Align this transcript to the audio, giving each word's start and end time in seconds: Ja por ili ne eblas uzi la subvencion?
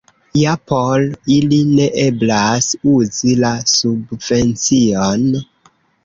Ja 0.37 0.51
por 0.69 1.03
ili 1.33 1.57
ne 1.73 1.83
eblas 2.03 2.69
uzi 2.93 3.35
la 3.41 3.51
subvencion? 3.73 5.29